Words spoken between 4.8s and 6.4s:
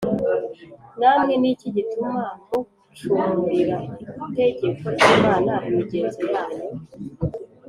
ry’imana imigenzo